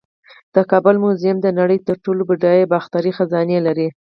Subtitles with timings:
[0.55, 3.87] د کابل میوزیم د نړۍ تر ټولو بډایه باختري خزانې لري